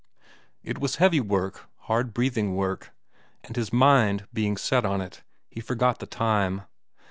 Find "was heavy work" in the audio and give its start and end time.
0.79-1.67